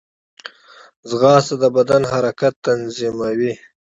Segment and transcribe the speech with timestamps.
[1.09, 3.53] ځغاسته د بدن حرکات تنظیموي